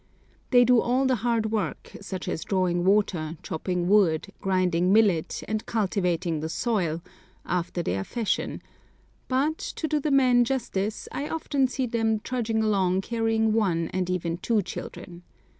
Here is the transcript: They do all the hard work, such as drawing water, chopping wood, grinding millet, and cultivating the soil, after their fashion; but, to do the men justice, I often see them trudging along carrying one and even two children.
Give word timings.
They 0.49 0.65
do 0.65 0.81
all 0.81 1.05
the 1.05 1.17
hard 1.17 1.51
work, 1.51 1.95
such 2.01 2.27
as 2.27 2.43
drawing 2.43 2.83
water, 2.83 3.37
chopping 3.43 3.87
wood, 3.87 4.29
grinding 4.41 4.91
millet, 4.91 5.43
and 5.47 5.63
cultivating 5.67 6.39
the 6.39 6.49
soil, 6.49 7.03
after 7.45 7.83
their 7.83 8.03
fashion; 8.03 8.63
but, 9.27 9.59
to 9.59 9.87
do 9.87 9.99
the 9.99 10.09
men 10.09 10.43
justice, 10.43 11.07
I 11.11 11.29
often 11.29 11.67
see 11.67 11.85
them 11.85 12.19
trudging 12.19 12.63
along 12.63 13.01
carrying 13.01 13.53
one 13.53 13.89
and 13.93 14.09
even 14.09 14.37
two 14.37 14.63
children. 14.63 15.21